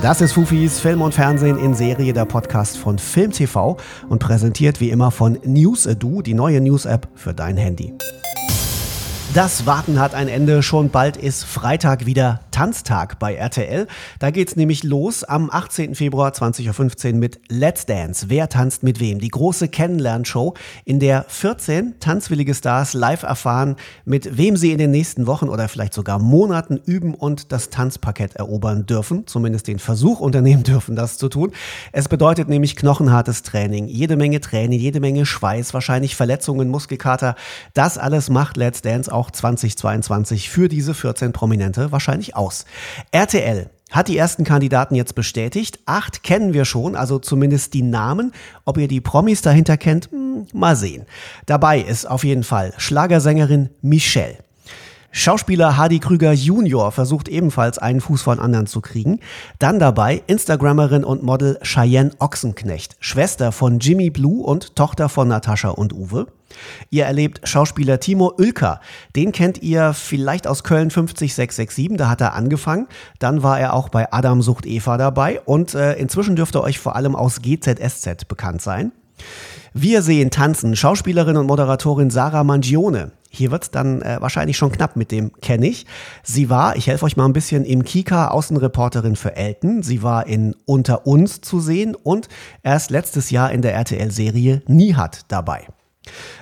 Das 0.00 0.20
ist 0.20 0.32
Fufis 0.32 0.78
Film 0.78 1.02
und 1.02 1.12
Fernsehen 1.12 1.58
in 1.58 1.74
Serie, 1.74 2.12
der 2.12 2.24
Podcast 2.24 2.78
von 2.78 3.00
Film 3.00 3.32
TV 3.32 3.76
und 4.08 4.20
präsentiert 4.20 4.80
wie 4.80 4.90
immer 4.90 5.10
von 5.10 5.40
News-Edu, 5.44 6.22
die 6.22 6.34
neue 6.34 6.60
News-App 6.60 7.08
für 7.16 7.34
dein 7.34 7.56
Handy. 7.56 7.94
Das 9.34 9.66
Warten 9.66 9.98
hat 9.98 10.14
ein 10.14 10.28
Ende. 10.28 10.62
Schon 10.62 10.90
bald 10.90 11.16
ist 11.16 11.42
Freitag 11.42 12.06
wieder 12.06 12.43
Tanztag 12.54 13.18
bei 13.18 13.34
RTL. 13.34 13.88
Da 14.20 14.30
geht's 14.30 14.54
nämlich 14.54 14.84
los 14.84 15.24
am 15.24 15.50
18. 15.50 15.96
Februar 15.96 16.30
20.15 16.30 17.14
Uhr 17.14 17.18
mit 17.18 17.40
Let's 17.48 17.84
Dance. 17.84 18.26
Wer 18.28 18.48
tanzt 18.48 18.84
mit 18.84 19.00
wem? 19.00 19.18
Die 19.18 19.28
große 19.28 19.66
Kennenlernshow, 19.66 20.54
in 20.84 21.00
der 21.00 21.24
14 21.26 21.94
tanzwillige 21.98 22.54
Stars 22.54 22.94
live 22.94 23.24
erfahren, 23.24 23.74
mit 24.04 24.38
wem 24.38 24.56
sie 24.56 24.70
in 24.70 24.78
den 24.78 24.92
nächsten 24.92 25.26
Wochen 25.26 25.48
oder 25.48 25.66
vielleicht 25.66 25.94
sogar 25.94 26.20
Monaten 26.20 26.80
üben 26.86 27.14
und 27.16 27.50
das 27.50 27.70
Tanzparkett 27.70 28.36
erobern 28.36 28.86
dürfen. 28.86 29.26
Zumindest 29.26 29.66
den 29.66 29.80
Versuch 29.80 30.20
unternehmen 30.20 30.62
dürfen, 30.62 30.94
das 30.94 31.18
zu 31.18 31.28
tun. 31.28 31.50
Es 31.90 32.06
bedeutet 32.06 32.48
nämlich 32.48 32.76
knochenhartes 32.76 33.42
Training. 33.42 33.88
Jede 33.88 34.16
Menge 34.16 34.40
Training, 34.40 34.78
jede 34.78 35.00
Menge 35.00 35.26
Schweiß, 35.26 35.74
wahrscheinlich 35.74 36.14
Verletzungen, 36.14 36.68
Muskelkater. 36.68 37.34
Das 37.72 37.98
alles 37.98 38.30
macht 38.30 38.56
Let's 38.56 38.80
Dance 38.80 39.12
auch 39.12 39.32
2022 39.32 40.50
für 40.50 40.68
diese 40.68 40.94
14 40.94 41.32
Prominente 41.32 41.90
wahrscheinlich 41.90 42.36
aus. 42.44 42.64
RTL 43.12 43.70
hat 43.90 44.08
die 44.08 44.18
ersten 44.18 44.44
Kandidaten 44.44 44.94
jetzt 44.94 45.14
bestätigt. 45.14 45.78
Acht 45.86 46.22
kennen 46.22 46.52
wir 46.52 46.64
schon, 46.64 46.96
also 46.96 47.18
zumindest 47.18 47.74
die 47.74 47.82
Namen. 47.82 48.32
Ob 48.64 48.76
ihr 48.78 48.88
die 48.88 49.00
Promis 49.00 49.42
dahinter 49.42 49.76
kennt, 49.76 50.10
hm, 50.10 50.46
mal 50.52 50.76
sehen. 50.76 51.06
Dabei 51.46 51.80
ist 51.80 52.06
auf 52.06 52.24
jeden 52.24 52.44
Fall 52.44 52.74
Schlagersängerin 52.76 53.70
Michelle. 53.82 54.38
Schauspieler 55.16 55.76
Hardy 55.76 56.00
Krüger 56.00 56.32
Jr. 56.32 56.90
versucht 56.90 57.28
ebenfalls 57.28 57.78
einen 57.78 58.00
Fuß 58.00 58.20
von 58.20 58.40
anderen 58.40 58.66
zu 58.66 58.80
kriegen. 58.80 59.20
Dann 59.60 59.78
dabei 59.78 60.24
Instagrammerin 60.26 61.04
und 61.04 61.22
Model 61.22 61.56
Cheyenne 61.62 62.10
Ochsenknecht, 62.18 62.96
Schwester 62.98 63.52
von 63.52 63.78
Jimmy 63.78 64.10
Blue 64.10 64.42
und 64.42 64.74
Tochter 64.74 65.08
von 65.08 65.28
Natascha 65.28 65.68
und 65.68 65.92
Uwe. 65.92 66.26
Ihr 66.90 67.04
erlebt 67.04 67.48
Schauspieler 67.48 68.00
Timo 68.00 68.32
Oelker. 68.40 68.80
Den 69.14 69.30
kennt 69.30 69.62
ihr 69.62 69.94
vielleicht 69.94 70.48
aus 70.48 70.64
Köln 70.64 70.90
50667, 70.90 71.96
da 71.96 72.08
hat 72.08 72.20
er 72.20 72.34
angefangen. 72.34 72.88
Dann 73.20 73.44
war 73.44 73.60
er 73.60 73.74
auch 73.74 73.90
bei 73.90 74.12
Adam 74.12 74.42
sucht 74.42 74.66
Eva 74.66 74.96
dabei 74.96 75.40
und 75.42 75.76
äh, 75.76 75.92
inzwischen 75.92 76.34
dürfte 76.34 76.60
euch 76.60 76.80
vor 76.80 76.96
allem 76.96 77.14
aus 77.14 77.40
GZSZ 77.40 78.26
bekannt 78.26 78.62
sein. 78.62 78.90
Wir 79.72 80.02
sehen 80.02 80.30
tanzen 80.30 80.74
Schauspielerin 80.74 81.36
und 81.36 81.46
Moderatorin 81.46 82.10
Sarah 82.10 82.42
Mangione. 82.42 83.12
Hier 83.34 83.50
wird's 83.50 83.70
dann 83.70 84.02
äh, 84.02 84.18
wahrscheinlich 84.20 84.56
schon 84.56 84.72
knapp 84.72 84.96
mit 84.96 85.10
dem 85.10 85.32
kenne 85.40 85.66
ich. 85.66 85.86
Sie 86.22 86.50
war, 86.50 86.76
ich 86.76 86.86
helfe 86.86 87.04
euch 87.04 87.16
mal 87.16 87.26
ein 87.26 87.32
bisschen, 87.32 87.64
im 87.64 87.84
Kika 87.84 88.28
Außenreporterin 88.28 89.16
für 89.16 89.36
Elton. 89.36 89.82
Sie 89.82 90.02
war 90.02 90.26
in 90.26 90.54
Unter 90.64 91.06
uns 91.06 91.40
zu 91.40 91.60
sehen 91.60 91.94
und 91.94 92.28
erst 92.62 92.90
letztes 92.90 93.30
Jahr 93.30 93.52
in 93.52 93.62
der 93.62 93.74
RTL-Serie 93.74 94.62
Nihat 94.66 95.22
dabei. 95.28 95.66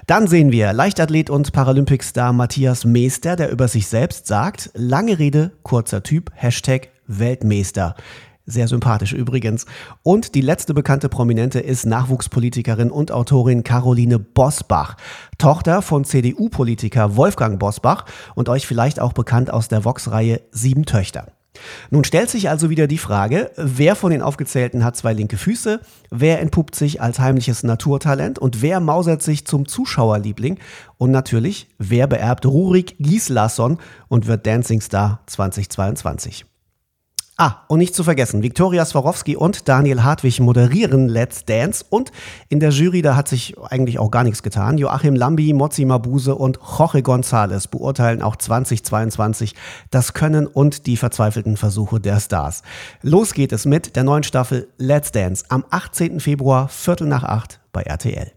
Dann 0.07 0.27
sehen 0.27 0.53
wir 0.53 0.73
Leichtathlet 0.73 1.31
und 1.31 1.53
Paralympicstar 1.53 2.33
Matthias 2.33 2.85
Meester, 2.85 3.37
der 3.37 3.51
über 3.51 3.69
sich 3.69 3.87
selbst 3.87 4.27
sagt, 4.27 4.71
lange 4.75 5.19
Rede, 5.19 5.53
kurzer 5.63 6.03
Typ, 6.03 6.31
Hashtag 6.35 6.89
Weltmeister. 7.07 7.95
Sehr 8.45 8.67
sympathisch 8.67 9.13
übrigens. 9.13 9.67
Und 10.03 10.35
die 10.35 10.41
letzte 10.41 10.75
bekannte 10.75 11.09
Prominente 11.09 11.61
ist 11.61 11.87
Nachwuchspolitikerin 11.87 12.91
und 12.91 13.13
Autorin 13.13 13.63
Caroline 13.63 14.19
Bosbach, 14.19 14.97
Tochter 15.39 15.81
von 15.81 16.05
CDU-Politiker 16.05 17.17
Wolfgang 17.17 17.61
Bosbach 17.61 18.05
und 18.35 18.49
euch 18.49 18.67
vielleicht 18.67 18.99
auch 18.99 19.13
bekannt 19.13 19.53
aus 19.53 19.69
der 19.69 19.85
Vox-Reihe 19.85 20.41
Sieben 20.51 20.87
Töchter. 20.87 21.27
Nun 21.91 22.05
stellt 22.05 22.31
sich 22.31 22.49
also 22.49 22.71
wieder 22.71 22.87
die 22.87 22.99
Frage, 22.99 23.51
wer 23.57 23.95
von 23.95 24.11
den 24.11 24.23
Aufgezählten 24.23 24.85
hat 24.85 24.97
zwei 24.97 25.13
linke 25.13 25.37
Füße, 25.37 25.81
wer 26.11 26.41
entpuppt 26.41 26.75
sich 26.75 27.01
als 27.01 27.19
heimliches 27.19 27.63
Naturtalent 27.63 28.39
und 28.39 28.63
wer 28.63 28.81
mausert 28.81 29.23
sich 29.23 29.47
zum 29.47 29.69
Zuschauerliebling 29.69 30.59
und 30.99 31.11
natürlich, 31.11 31.69
wer 31.79 32.07
beerbt 32.07 32.47
Rurik 32.47 32.97
Gislason 32.99 33.79
und 34.09 34.27
wird 34.27 34.47
Dancing 34.47 34.81
Star 34.81 35.21
2022. 35.27 36.47
Ah, 37.45 37.65
und 37.67 37.81
nicht 37.81 37.97
zu 37.97 38.05
vergessen, 38.05 38.45
Viktoria 38.45 38.85
Swarovski 38.85 39.35
und 39.35 39.69
Daniel 39.69 40.05
Hartwig 40.05 40.39
moderieren 40.39 41.09
Let's 41.09 41.45
Dance 41.45 41.85
und 41.91 42.13
in 42.49 42.61
der 42.61 42.71
Jury, 42.71 43.03
da 43.03 43.17
hat 43.17 43.27
sich 43.27 43.57
eigentlich 43.59 43.99
auch 43.99 44.13
gar 44.13 44.23
nichts 44.23 44.45
getan. 44.45 44.79
Joachim 44.79 45.17
Lambi, 45.17 45.53
Mozzi 45.53 45.85
Mabuse 45.85 46.37
und 46.37 46.61
Jorge 46.79 47.01
González 47.01 47.69
beurteilen 47.69 48.23
auch 48.23 48.37
2022 48.37 49.57
das 49.91 50.15
Können 50.15 50.47
und 50.47 50.87
die 50.87 50.97
verzweifelten 50.97 51.57
Versuche 51.57 51.99
der 51.99 52.21
Stars. 52.21 52.63
Los 53.03 53.35
geht 53.35 53.51
es 53.51 53.65
mit 53.65 53.97
der 53.97 54.05
neuen 54.05 54.23
Staffel 54.23 54.69
Let's 54.79 55.11
Dance 55.11 55.45
am 55.49 55.65
18. 55.69 56.21
Februar, 56.21 56.69
Viertel 56.69 57.09
nach 57.09 57.25
acht 57.25 57.59
bei 57.73 57.83
RTL. 57.83 58.31